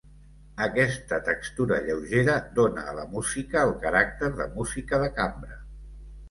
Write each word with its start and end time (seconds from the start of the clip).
Aquesta 0.67 1.17
textura 1.27 1.77
lleugera 1.87 2.37
dóna 2.61 2.87
a 2.87 2.95
la 3.01 3.05
música 3.13 3.61
el 3.67 3.75
caràcter 3.85 4.31
de 4.41 4.49
música 4.57 5.03
de 5.05 5.13
cambra. 5.21 5.61